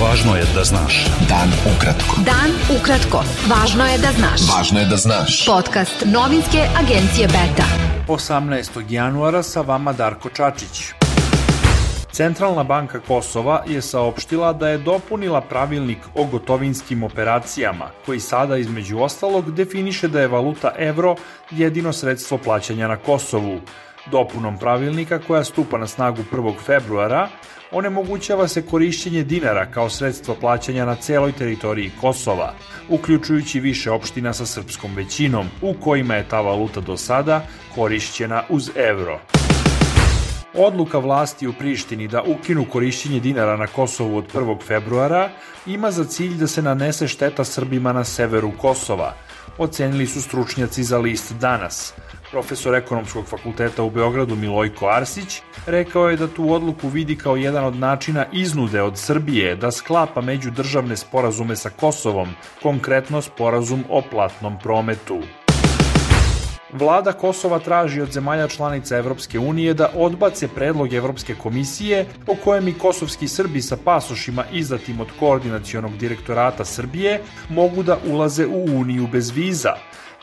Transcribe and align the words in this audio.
Važno 0.00 0.32
je 0.36 0.44
da 0.54 0.62
znaš. 0.64 0.94
Dan 1.28 1.50
ukratko. 1.68 2.22
Dan 2.24 2.54
ukratko. 2.72 3.20
Važno 3.50 3.84
je 3.84 3.98
da 3.98 4.12
znaš. 4.16 4.46
Važno 4.48 4.80
je 4.80 4.86
da 4.88 4.96
znaš. 4.96 5.44
Podcast 5.46 6.06
novinske 6.06 6.62
agencije 6.80 7.26
Beta. 7.28 7.66
18. 8.08 8.80
januara 8.88 9.42
sa 9.42 9.60
vama 9.60 9.92
Darko 9.92 10.30
Čačić. 10.30 10.80
Centralna 12.12 12.64
banka 12.64 13.00
Kosova 13.00 13.62
je 13.68 13.82
saopštila 13.82 14.52
da 14.52 14.68
je 14.68 14.78
dopunila 14.78 15.40
pravilnik 15.40 15.98
o 16.14 16.24
gotovinskim 16.24 17.02
operacijama, 17.02 17.90
koji 18.06 18.20
sada 18.20 18.56
između 18.56 18.98
ostalog 18.98 19.52
definiše 19.54 20.08
da 20.08 20.20
je 20.20 20.28
valuta 20.28 20.72
evro 20.78 21.16
jedino 21.50 21.92
sredstvo 21.92 22.38
plaćanja 22.38 22.88
na 22.88 22.96
Kosovu. 22.96 23.60
Dopunom 24.06 24.58
pravilnika 24.58 25.18
koja 25.18 25.44
stupa 25.44 25.78
na 25.78 25.86
snagu 25.86 26.22
1. 26.32 26.54
februara 26.66 27.28
onemogućava 27.72 28.48
se 28.48 28.66
korišćenje 28.66 29.22
dinara 29.22 29.66
kao 29.66 29.90
sredstvo 29.90 30.34
plaćanja 30.34 30.84
na 30.84 30.94
celoj 30.94 31.32
teritoriji 31.32 31.90
Kosova, 32.00 32.54
uključujući 32.88 33.60
više 33.60 33.90
opština 33.90 34.32
sa 34.32 34.46
srpskom 34.46 34.94
većinom, 34.94 35.46
u 35.62 35.74
kojima 35.74 36.14
je 36.14 36.28
ta 36.28 36.40
valuta 36.40 36.80
do 36.80 36.96
sada 36.96 37.46
korišćena 37.74 38.42
uz 38.48 38.70
evro. 38.76 39.20
Odluka 40.54 40.98
vlasti 40.98 41.46
u 41.46 41.52
Prištini 41.52 42.08
da 42.08 42.22
ukinu 42.22 42.64
korišćenje 42.64 43.20
dinara 43.20 43.56
na 43.56 43.66
Kosovu 43.66 44.16
od 44.16 44.32
1. 44.34 44.62
februara 44.66 45.30
ima 45.66 45.90
za 45.90 46.04
cilj 46.04 46.34
da 46.34 46.46
se 46.46 46.62
nanese 46.62 47.08
šteta 47.08 47.44
Srbima 47.44 47.92
na 47.92 48.04
severu 48.04 48.52
Kosova, 48.58 49.14
ocenili 49.58 50.06
su 50.06 50.22
stručnjaci 50.22 50.84
za 50.84 50.98
list 50.98 51.32
Danas. 51.32 51.94
Profesor 52.30 52.74
ekonomskog 52.74 53.26
fakulteta 53.26 53.82
u 53.82 53.90
Beogradu 53.90 54.36
Milojko 54.36 54.86
Arsić 54.86 55.42
rekao 55.66 56.08
je 56.08 56.16
da 56.16 56.28
tu 56.28 56.52
odluku 56.52 56.88
vidi 56.88 57.16
kao 57.16 57.36
jedan 57.36 57.64
od 57.64 57.76
načina 57.76 58.26
iznude 58.32 58.82
od 58.82 58.98
Srbije 58.98 59.56
da 59.56 59.70
sklapa 59.70 60.20
međudržavne 60.20 60.96
sporazume 60.96 61.56
sa 61.56 61.70
Kosovom, 61.70 62.28
konkretno 62.62 63.22
sporazum 63.22 63.84
o 63.88 64.02
platnom 64.10 64.58
prometu. 64.58 65.18
Vlada 66.72 67.12
Kosova 67.12 67.58
traži 67.58 68.00
od 68.00 68.12
zemalja 68.12 68.48
članica 68.48 68.96
Evropske 68.96 69.38
unije 69.38 69.74
da 69.74 69.90
odbace 69.94 70.48
predlog 70.48 70.92
Evropske 70.92 71.34
komisije 71.34 72.06
po 72.26 72.34
kojem 72.44 72.68
i 72.68 72.74
kosovski 72.78 73.28
Srbi 73.28 73.62
sa 73.62 73.76
pasošima 73.84 74.44
izdatim 74.52 75.00
od 75.00 75.08
koordinacionog 75.18 75.96
direktorata 75.96 76.64
Srbije 76.64 77.20
mogu 77.48 77.82
da 77.82 77.98
ulaze 78.06 78.46
u 78.46 78.64
Uniju 78.64 79.08
bez 79.12 79.30
viza, 79.30 79.74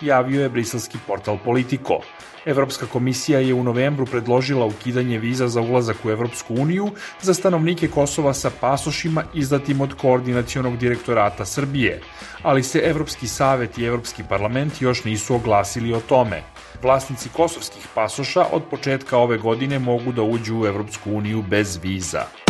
javio 0.01 0.41
je 0.41 0.49
briselski 0.49 0.97
portal 1.07 1.37
Politico. 1.45 1.99
Evropska 2.47 2.85
komisija 2.85 3.39
je 3.39 3.53
u 3.53 3.63
novembru 3.63 4.05
predložila 4.05 4.65
ukidanje 4.65 5.19
viza 5.19 5.47
za 5.47 5.61
ulazak 5.61 5.97
u 6.05 6.09
Evropsku 6.09 6.55
uniju 6.55 6.91
za 7.21 7.33
stanovnike 7.33 7.87
Kosova 7.87 8.33
sa 8.33 8.51
pasošima 8.61 9.23
izdatim 9.33 9.81
od 9.81 9.93
koordinacionog 9.93 10.77
direktorata 10.77 11.45
Srbije, 11.45 12.01
ali 12.43 12.63
se 12.63 12.79
Evropski 12.79 13.27
savet 13.27 13.77
i 13.77 13.85
Evropski 13.85 14.23
parlament 14.29 14.81
još 14.81 15.03
nisu 15.03 15.35
oglasili 15.35 15.93
o 15.93 15.99
tome. 15.99 16.41
Vlasnici 16.83 17.29
kosovskih 17.29 17.87
pasoša 17.95 18.45
od 18.51 18.63
početka 18.71 19.17
ove 19.17 19.37
godine 19.37 19.79
mogu 19.79 20.11
da 20.11 20.21
uđu 20.21 20.59
u 20.59 20.65
Evropsku 20.65 21.11
uniju 21.11 21.41
bez 21.41 21.79
viza. 21.83 22.46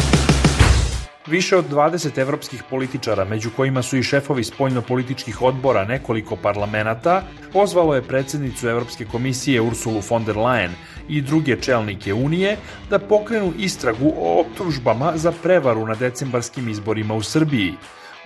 Više 1.28 1.58
od 1.58 1.66
20 1.72 2.18
evropskih 2.18 2.64
političara, 2.70 3.26
među 3.26 3.50
kojima 3.56 3.82
su 3.82 3.98
i 3.98 4.04
šefovi 4.04 4.44
spoljno-političkih 4.44 5.42
odbora 5.42 5.86
nekoliko 5.86 6.36
parlamenta, 6.36 7.24
pozvalo 7.54 7.96
je 7.96 8.02
predsednicu 8.02 8.70
Evropske 8.70 9.06
komisije 9.06 9.62
Ursulu 9.62 10.02
von 10.10 10.26
der 10.26 10.36
Leyen 10.36 10.72
i 11.10 11.22
druge 11.22 11.56
čelnike 11.62 12.14
Unije 12.14 12.58
da 12.90 13.00
pokrenu 13.00 13.54
istragu 13.58 14.14
o 14.20 14.42
optužbama 14.42 15.14
za 15.16 15.32
prevaru 15.44 15.86
na 15.86 15.96
decembarskim 15.96 16.70
izborima 16.70 17.14
u 17.14 17.22
Srbiji, 17.22 17.74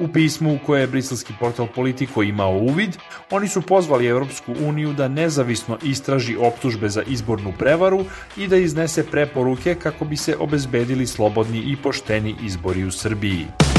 U 0.01 0.07
pismu 0.07 0.53
u 0.53 0.59
koje 0.65 0.81
je 0.81 0.87
briselski 0.87 1.33
portal 1.39 1.67
Politico 1.75 2.23
imao 2.23 2.57
uvid, 2.57 2.97
oni 3.31 3.47
su 3.47 3.61
pozvali 3.61 4.07
Evropsku 4.07 4.55
uniju 4.59 4.93
da 4.93 5.07
nezavisno 5.07 5.77
istraži 5.83 6.37
optužbe 6.39 6.89
za 6.89 7.03
izbornu 7.03 7.53
prevaru 7.59 8.05
i 8.37 8.47
da 8.47 8.57
iznese 8.57 9.05
preporuke 9.11 9.75
kako 9.75 10.05
bi 10.05 10.17
se 10.17 10.35
obezbedili 10.39 11.07
slobodni 11.07 11.59
i 11.59 11.75
pošteni 11.75 12.35
izbori 12.43 12.83
u 12.83 12.91
Srbiji. 12.91 13.70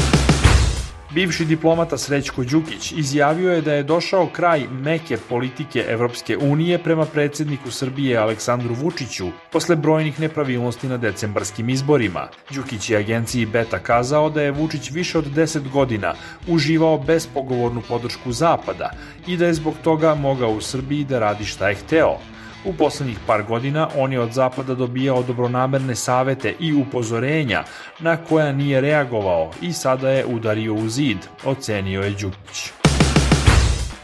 Bivši 1.13 1.45
diplomata 1.45 1.97
Srećko 1.97 2.43
Đukić 2.43 2.91
izjavio 2.91 3.51
je 3.53 3.61
da 3.61 3.73
je 3.73 3.83
došao 3.83 4.27
kraj 4.27 4.67
meke 4.67 5.17
politike 5.29 5.85
Evropske 5.89 6.37
unije 6.37 6.77
prema 6.83 7.05
predsedniku 7.05 7.71
Srbije 7.71 8.17
Aleksandru 8.17 8.73
Vučiću 8.73 9.27
posle 9.51 9.75
brojnih 9.75 10.19
nepravilnosti 10.19 10.87
na 10.87 10.97
decembarskim 10.97 11.69
izborima. 11.69 12.27
Đukić 12.49 12.89
je 12.89 12.97
agenciji 12.97 13.45
Beta 13.45 13.79
kazao 13.79 14.29
da 14.29 14.41
je 14.41 14.51
Vučić 14.51 14.91
više 14.91 15.17
od 15.17 15.25
10 15.25 15.69
godina 15.69 16.13
uživao 16.47 16.97
bespogovornu 16.97 17.81
podršku 17.87 18.31
Zapada 18.31 18.89
i 19.27 19.37
da 19.37 19.45
je 19.45 19.53
zbog 19.53 19.73
toga 19.83 20.15
mogao 20.15 20.51
u 20.51 20.61
Srbiji 20.61 21.03
da 21.03 21.19
radi 21.19 21.45
šta 21.45 21.69
je 21.69 21.75
hteo. 21.75 22.17
U 22.65 22.73
poslednjih 22.73 23.17
par 23.27 23.43
godina 23.43 23.89
on 23.97 24.13
je 24.13 24.19
od 24.19 24.31
Zapada 24.31 24.75
dobijao 24.75 25.23
dobronamerne 25.23 25.95
savete 25.95 26.55
i 26.59 26.73
upozorenja 26.73 27.63
na 27.99 28.17
koja 28.17 28.51
nije 28.51 28.81
reagovao 28.81 29.51
i 29.61 29.73
sada 29.73 30.09
je 30.09 30.25
udario 30.25 30.73
u 30.73 30.89
zid, 30.89 31.17
ocenio 31.45 32.01
je 32.01 32.09
Đukić. 32.09 32.71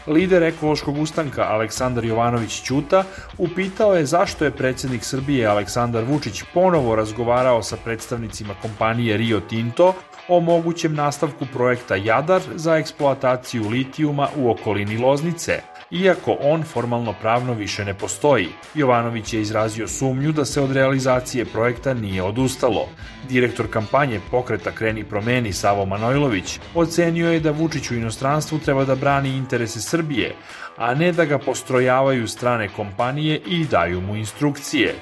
Lider 0.06 0.42
ekološkog 0.42 0.98
ustanka 0.98 1.42
Aleksandar 1.42 2.04
Jovanović 2.04 2.62
Ćuta 2.62 3.04
upitao 3.38 3.94
je 3.94 4.06
zašto 4.06 4.44
je 4.44 4.50
predsednik 4.50 5.04
Srbije 5.04 5.46
Aleksandar 5.46 6.04
Vučić 6.04 6.42
ponovo 6.54 6.96
razgovarao 6.96 7.62
sa 7.62 7.76
predstavnicima 7.84 8.54
kompanije 8.62 9.16
Rio 9.16 9.40
Tinto 9.40 9.94
o 10.28 10.40
mogućem 10.40 10.94
nastavku 10.94 11.46
projekta 11.52 11.96
Jadar 11.96 12.42
za 12.54 12.76
eksploataciju 12.76 13.68
litijuma 13.68 14.28
u 14.36 14.50
okolini 14.50 14.98
Loznice, 14.98 15.60
iako 15.90 16.36
on 16.40 16.62
formalno 16.62 17.14
pravno 17.20 17.54
više 17.54 17.84
ne 17.84 17.94
postoji. 17.94 18.48
Jovanović 18.74 19.32
je 19.32 19.40
izrazio 19.40 19.88
sumnju 19.88 20.32
da 20.32 20.44
se 20.44 20.60
od 20.60 20.72
realizacije 20.72 21.44
projekta 21.44 21.94
nije 21.94 22.22
odustalo. 22.22 22.88
Direktor 23.28 23.66
kampanje 23.70 24.20
pokreta 24.30 24.70
Kreni 24.70 25.04
promeni 25.04 25.52
Savo 25.52 25.84
Manojlović 25.86 26.60
ocenio 26.74 27.32
je 27.32 27.40
da 27.40 27.50
Vučić 27.50 27.90
u 27.90 27.94
inostranstvu 27.94 28.58
treba 28.58 28.84
da 28.84 28.94
brani 28.94 29.36
interese 29.36 29.80
Srbije, 29.80 30.34
a 30.76 30.94
ne 30.94 31.12
da 31.12 31.24
ga 31.24 31.38
postrojavaju 31.38 32.28
strane 32.28 32.68
kompanije 32.68 33.40
i 33.46 33.64
daju 33.64 34.00
mu 34.00 34.16
instrukcije. 34.16 34.94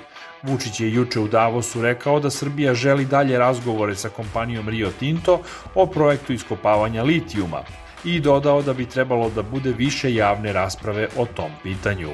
Vučić 0.42 0.80
je 0.80 0.94
juče 0.94 1.20
u 1.20 1.28
Davosu 1.28 1.82
rekao 1.82 2.20
da 2.20 2.30
Srbija 2.30 2.74
želi 2.74 3.04
dalje 3.04 3.38
razgovore 3.38 3.94
sa 3.94 4.08
kompanijom 4.08 4.68
Rio 4.68 4.90
Tinto 4.98 5.40
o 5.74 5.86
projektu 5.86 6.32
iskopavanja 6.32 7.02
litijuma 7.02 7.62
i 8.04 8.20
dodao 8.20 8.62
da 8.62 8.72
bi 8.72 8.86
trebalo 8.86 9.30
da 9.30 9.42
bude 9.42 9.72
više 9.72 10.14
javne 10.14 10.52
rasprave 10.52 11.08
o 11.16 11.26
tom 11.26 11.50
pitanju. 11.62 12.10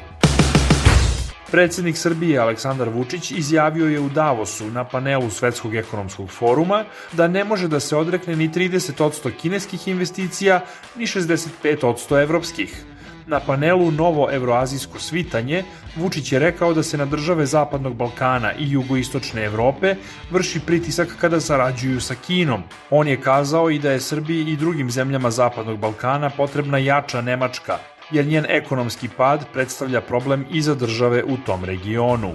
Predsednik 1.51 1.97
Srbije 1.97 2.39
Aleksandar 2.39 2.89
Vučić 2.89 3.31
izjavio 3.31 3.87
je 3.87 4.01
u 4.01 4.09
Davosu 4.09 4.71
na 4.71 4.85
panelu 4.85 5.31
Svetskog 5.31 5.75
ekonomskog 5.75 6.31
foruma 6.31 6.85
da 7.13 7.29
ne 7.29 7.45
može 7.45 7.69
da 7.69 7.81
se 7.81 7.97
odrekne 7.97 8.37
ni 8.37 8.49
30% 8.49 9.31
kineskih 9.43 9.89
investicija 9.89 10.61
ni 10.97 11.07
65% 11.07 12.23
evropskih. 12.23 12.85
Na 13.27 13.41
panelu 13.41 13.91
Novo 13.91 14.29
evroazijsko 14.33 14.99
svitanje 14.99 15.65
Vučić 15.97 16.33
je 16.33 16.39
rekao 16.39 16.75
da 16.75 16.83
se 16.83 16.99
na 16.99 17.05
države 17.05 17.47
Zapadnog 17.47 17.97
Balkana 17.97 18.53
i 18.53 18.71
jugoistočne 18.71 19.45
Evrope 19.45 19.95
vrši 20.31 20.61
pritisak 20.61 21.09
kada 21.21 21.41
sarađuju 21.41 22.01
sa 22.01 22.15
Kinom. 22.15 22.63
On 22.91 23.09
je 23.09 23.21
kazao 23.21 23.71
i 23.71 23.79
da 23.79 23.91
je 23.91 24.01
Srbiji 24.01 24.45
i 24.47 24.57
drugim 24.57 24.91
zemljama 24.91 25.31
Zapadnog 25.31 25.79
Balkana 25.79 26.31
potrebna 26.31 26.79
jača 26.79 27.21
Nemačka, 27.21 27.79
jer 28.11 28.27
njen 28.27 28.47
ekonomski 28.49 29.09
pad 29.17 29.47
predstavlja 29.53 30.01
problem 30.01 30.47
i 30.51 30.63
za 30.63 30.75
države 30.75 31.25
u 31.25 31.37
tom 31.37 31.65
regionu. 31.65 32.35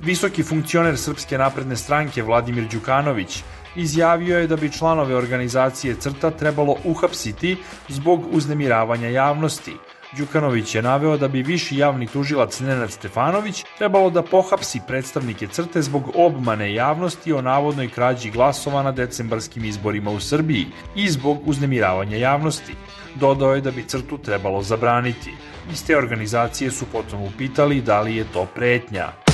Visoki 0.00 0.42
funkcioner 0.42 0.98
Srpske 0.98 1.38
napredne 1.38 1.76
stranke 1.76 2.22
Vladimir 2.22 2.68
Đukanović 2.72 3.42
izjavio 3.76 4.38
je 4.38 4.46
da 4.46 4.56
bi 4.56 4.72
članove 4.72 5.16
organizacije 5.16 5.94
CRTA 5.94 6.30
trebalo 6.30 6.76
uhapsiti 6.84 7.56
zbog 7.88 8.24
uznemiravanja 8.30 9.08
javnosti. 9.08 9.76
Đukanović 10.16 10.74
je 10.74 10.82
naveo 10.82 11.16
da 11.16 11.28
bi 11.28 11.42
viši 11.42 11.76
javni 11.76 12.06
tužilac 12.06 12.60
Nenad 12.60 12.90
Stefanović 12.90 13.64
trebalo 13.78 14.10
da 14.10 14.22
pohapsi 14.22 14.80
predstavnike 14.86 15.46
CRTE 15.46 15.82
zbog 15.82 16.10
obmane 16.14 16.74
javnosti 16.74 17.32
o 17.32 17.42
navodnoj 17.42 17.88
krađi 17.88 18.30
glasova 18.30 18.82
na 18.82 18.92
decembarskim 18.92 19.64
izborima 19.64 20.10
u 20.10 20.20
Srbiji 20.20 20.66
i 20.94 21.08
zbog 21.08 21.48
uznemiravanja 21.48 22.16
javnosti. 22.16 22.72
Dodao 23.14 23.54
je 23.54 23.60
da 23.60 23.70
bi 23.70 23.84
CRTU 23.84 24.18
trebalo 24.18 24.62
zabraniti. 24.62 25.32
Iz 25.72 25.86
te 25.86 25.98
organizacije 25.98 26.70
su 26.70 26.86
potom 26.92 27.22
upitali 27.22 27.80
da 27.80 28.00
li 28.00 28.16
je 28.16 28.24
to 28.32 28.46
pretnja. 28.54 29.27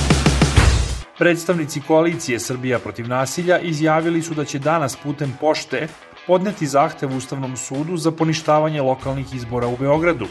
Predstavnici 1.17 1.81
koalicije 1.81 2.39
Srbija 2.39 2.79
protiv 2.79 3.07
nasilja 3.07 3.59
izjavili 3.59 4.21
su 4.21 4.33
da 4.33 4.45
će 4.45 4.59
danas 4.59 4.97
putem 5.03 5.37
pošte 5.41 5.87
podneti 6.27 6.67
zahtev 6.67 7.15
Ustavnom 7.17 7.57
sudu 7.57 7.97
za 7.97 8.11
poništavanje 8.11 8.81
lokalnih 8.81 9.35
izbora 9.35 9.67
u 9.67 9.77
Beogradu. 9.77 10.27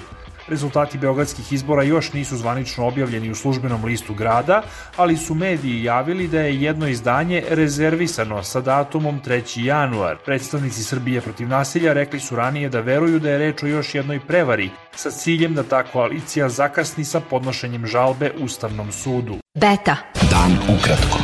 Rezultati 0.48 0.98
beogradskih 0.98 1.52
izbora 1.52 1.82
još 1.82 2.12
nisu 2.12 2.36
zvanično 2.36 2.86
objavljeni 2.86 3.30
u 3.30 3.34
službenom 3.34 3.84
listu 3.84 4.14
grada, 4.14 4.62
ali 4.96 5.16
su 5.16 5.34
mediji 5.34 5.82
javili 5.84 6.28
da 6.28 6.40
je 6.40 6.60
jedno 6.60 6.88
izdanje 6.88 7.44
rezervisano 7.48 8.42
sa 8.42 8.60
datumom 8.60 9.20
3. 9.26 9.64
januar. 9.64 10.16
Predstavnici 10.24 10.82
Srbije 10.82 11.20
protiv 11.20 11.48
nasilja 11.48 11.92
rekli 11.92 12.20
su 12.20 12.36
ranije 12.36 12.68
da 12.68 12.80
veruju 12.80 13.18
da 13.18 13.30
je 13.30 13.38
reč 13.38 13.62
o 13.62 13.66
još 13.66 13.94
jednoj 13.94 14.20
prevari 14.20 14.70
sa 14.94 15.10
ciljem 15.10 15.54
da 15.54 15.62
ta 15.62 15.82
koalicija 15.82 16.48
zakasni 16.48 17.04
sa 17.04 17.20
podnošenjem 17.20 17.86
žalbe 17.86 18.30
Ustavnom 18.40 18.92
sudu. 18.92 19.36
Beta. 19.54 19.96
Dan 20.30 20.76
ukratko. 20.76 21.18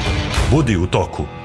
Budi 0.50 0.76
u 0.76 0.86
toku. 0.86 1.39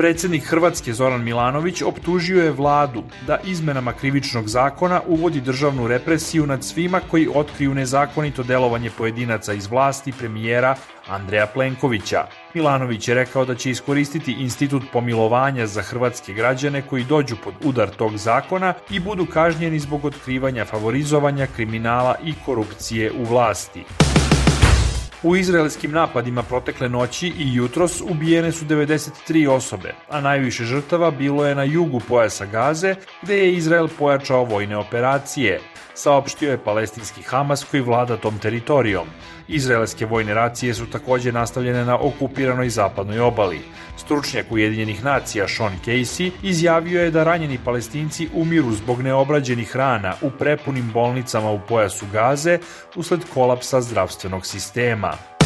Predsednik 0.00 0.44
Hrvatske 0.44 0.92
Zoran 0.92 1.24
Milanović 1.24 1.82
optužio 1.82 2.44
je 2.44 2.50
vladu 2.50 3.02
da 3.26 3.38
izmenama 3.44 3.92
krivičnog 3.92 4.48
zakona 4.48 5.00
uvodi 5.06 5.40
državnu 5.40 5.88
represiju 5.88 6.46
nad 6.46 6.64
svima 6.64 7.00
koji 7.10 7.28
otkriju 7.34 7.74
nezakonito 7.74 8.42
delovanje 8.42 8.90
pojedinaca 8.98 9.52
iz 9.52 9.66
vlasti 9.66 10.12
premijera 10.12 10.76
Andreja 11.08 11.46
Plenkovića. 11.46 12.24
Milanović 12.54 13.08
je 13.08 13.14
rekao 13.14 13.44
da 13.44 13.54
će 13.54 13.70
iskoristiti 13.70 14.32
institut 14.32 14.82
pomilovanja 14.92 15.66
za 15.66 15.82
hrvatske 15.82 16.32
građane 16.32 16.82
koji 16.82 17.04
dođu 17.04 17.36
pod 17.44 17.54
udar 17.64 17.90
tog 17.90 18.16
zakona 18.16 18.74
i 18.90 19.00
budu 19.00 19.26
kažnjeni 19.26 19.78
zbog 19.78 20.04
otkrivanja 20.04 20.64
favorizovanja, 20.64 21.46
kriminala 21.56 22.14
i 22.24 22.34
korupcije 22.46 23.12
u 23.12 23.24
vlasti. 23.24 23.84
U 25.22 25.36
izraelskim 25.36 25.92
napadima 25.92 26.42
protekle 26.42 26.88
noći 26.88 27.28
i 27.28 27.54
jutros 27.54 28.00
ubijene 28.00 28.52
su 28.52 28.64
93 28.64 29.48
osobe, 29.48 29.94
a 30.08 30.20
najviše 30.20 30.64
žrtava 30.64 31.10
bilo 31.10 31.46
je 31.46 31.54
na 31.54 31.64
jugu 31.64 32.00
pojasa 32.08 32.46
Gaze, 32.46 32.94
gde 33.22 33.38
je 33.38 33.52
Izrael 33.52 33.88
pojačao 33.98 34.44
vojne 34.44 34.76
operacije, 34.76 35.60
saopštio 35.94 36.50
je 36.50 36.64
palestinski 36.64 37.22
Hamas 37.22 37.64
koji 37.64 37.82
vlada 37.82 38.16
tom 38.16 38.38
teritorijom. 38.38 39.06
Izraelske 39.48 40.06
vojne 40.06 40.34
racije 40.34 40.74
su 40.74 40.86
takođe 40.86 41.32
nastavljene 41.32 41.84
na 41.84 41.98
okupiranoj 42.00 42.68
zapadnoj 42.68 43.20
obali. 43.20 43.60
Stručnjak 44.00 44.46
Ujedinjenih 44.50 45.04
nacija 45.04 45.48
Sean 45.48 45.72
Casey 45.84 46.30
izjavio 46.42 47.02
je 47.02 47.10
da 47.10 47.24
ranjeni 47.24 47.58
palestinci 47.64 48.28
umiru 48.34 48.72
zbog 48.72 49.02
neobrađenih 49.02 49.76
rana 49.76 50.14
u 50.22 50.30
prepunim 50.30 50.90
bolnicama 50.92 51.50
u 51.50 51.60
pojasu 51.68 52.06
Gaze 52.12 52.58
usled 52.96 53.20
kolapsa 53.34 53.80
zdravstvenog 53.80 54.46
sistema. 54.46 55.39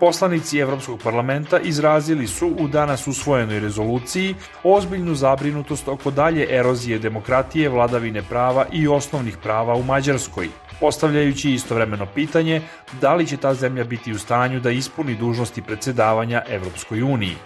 Poslanici 0.00 0.58
Evropskog 0.58 1.00
parlamenta 1.04 1.58
izrazili 1.58 2.26
su 2.26 2.48
u 2.58 2.68
danas 2.68 3.06
usvojenoj 3.06 3.60
rezoluciji 3.60 4.34
ozbiljnu 4.62 5.14
zabrinutost 5.14 5.88
oko 5.88 6.10
dalje 6.10 6.46
erozije 6.50 6.98
demokratije, 6.98 7.68
vladavine 7.68 8.22
prava 8.22 8.66
i 8.72 8.88
osnovnih 8.88 9.36
prava 9.42 9.74
u 9.74 9.82
Mađarskoj, 9.82 10.48
postavljajući 10.80 11.50
istovremeno 11.50 12.06
pitanje 12.06 12.62
da 13.00 13.14
li 13.14 13.26
će 13.26 13.36
ta 13.36 13.54
zemlja 13.54 13.84
biti 13.84 14.12
u 14.12 14.18
stanju 14.18 14.60
da 14.60 14.70
ispuni 14.70 15.14
dužnosti 15.14 15.62
predsedavanja 15.62 16.42
Evropskoj 16.48 17.02
uniji. 17.02 17.36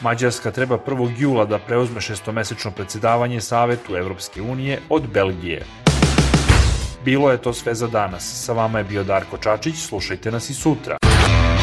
Mađarska 0.00 0.50
treba 0.50 0.78
1. 0.78 1.12
jula 1.18 1.44
da 1.44 1.58
preuzme 1.58 2.00
šestomesečno 2.00 2.70
predsedavanje 2.70 3.40
Savetu 3.40 3.96
Evropske 3.96 4.42
unije 4.42 4.80
od 4.88 5.02
Belgije. 5.12 5.64
Bilo 7.04 7.30
je 7.30 7.42
to 7.42 7.52
sve 7.52 7.74
za 7.74 7.86
danas. 7.86 8.44
Sa 8.44 8.52
vama 8.52 8.78
je 8.78 8.84
bio 8.84 9.04
Darko 9.04 9.36
Čačić, 9.38 9.76
slušajte 9.76 10.30
nas 10.30 10.50
i 10.50 10.54
sutra. 10.54 11.05